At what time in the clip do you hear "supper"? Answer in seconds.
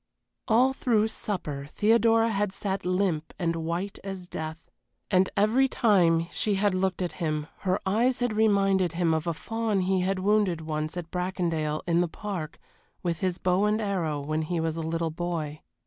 1.09-1.67